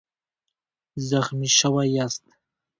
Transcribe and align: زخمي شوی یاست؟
زخمي 1.09 1.49
شوی 1.57 1.87
یاست؟ 1.95 2.23